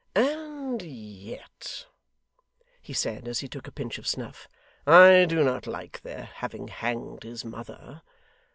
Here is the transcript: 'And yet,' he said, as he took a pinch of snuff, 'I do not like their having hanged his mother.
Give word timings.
'And 0.15 0.81
yet,' 0.81 1.85
he 2.81 2.91
said, 2.91 3.27
as 3.27 3.41
he 3.41 3.47
took 3.47 3.67
a 3.67 3.71
pinch 3.71 3.99
of 3.99 4.07
snuff, 4.07 4.47
'I 4.87 5.25
do 5.25 5.43
not 5.43 5.67
like 5.67 6.01
their 6.01 6.23
having 6.23 6.69
hanged 6.69 7.21
his 7.21 7.45
mother. 7.45 8.01